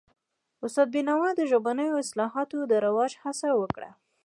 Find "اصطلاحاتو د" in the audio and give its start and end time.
2.03-2.73